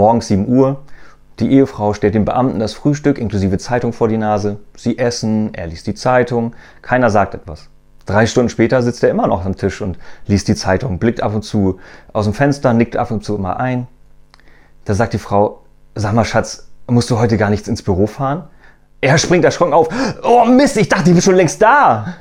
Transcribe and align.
Morgens 0.00 0.28
7 0.28 0.48
Uhr. 0.48 0.78
Die 1.40 1.52
Ehefrau 1.52 1.92
stellt 1.92 2.14
dem 2.14 2.24
Beamten 2.24 2.58
das 2.58 2.72
Frühstück 2.72 3.18
inklusive 3.18 3.58
Zeitung 3.58 3.92
vor 3.92 4.08
die 4.08 4.16
Nase. 4.16 4.58
Sie 4.74 4.96
essen, 4.96 5.52
er 5.52 5.66
liest 5.66 5.86
die 5.86 5.94
Zeitung. 5.94 6.54
Keiner 6.80 7.10
sagt 7.10 7.34
etwas. 7.34 7.68
Drei 8.06 8.24
Stunden 8.24 8.48
später 8.48 8.80
sitzt 8.80 9.04
er 9.04 9.10
immer 9.10 9.26
noch 9.26 9.44
am 9.44 9.56
Tisch 9.56 9.82
und 9.82 9.98
liest 10.26 10.48
die 10.48 10.54
Zeitung, 10.54 10.98
blickt 10.98 11.22
ab 11.22 11.34
und 11.34 11.42
zu 11.42 11.80
aus 12.14 12.24
dem 12.24 12.32
Fenster, 12.32 12.72
nickt 12.72 12.96
ab 12.96 13.10
und 13.10 13.22
zu 13.22 13.36
immer 13.36 13.60
ein. 13.60 13.88
Da 14.86 14.94
sagt 14.94 15.12
die 15.12 15.18
Frau, 15.18 15.64
sag 15.94 16.14
mal 16.14 16.24
Schatz, 16.24 16.70
musst 16.86 17.10
du 17.10 17.18
heute 17.18 17.36
gar 17.36 17.50
nichts 17.50 17.68
ins 17.68 17.82
Büro 17.82 18.06
fahren? 18.06 18.44
Er 19.02 19.18
springt 19.18 19.44
erschrocken 19.44 19.74
auf. 19.74 19.90
Oh 20.22 20.46
Mist, 20.46 20.78
ich 20.78 20.88
dachte, 20.88 21.10
ich 21.10 21.14
bin 21.14 21.22
schon 21.22 21.34
längst 21.34 21.60
da. 21.60 22.14